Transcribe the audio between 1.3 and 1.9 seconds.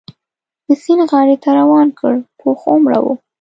ته روان